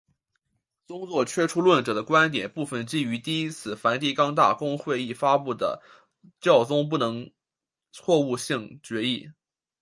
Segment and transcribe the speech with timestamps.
[0.87, 5.79] 宗座缺出论者的观点部分基于第一次梵蒂冈大公会议发布的
[6.39, 7.31] 教宗不能
[7.91, 9.29] 错误性决议。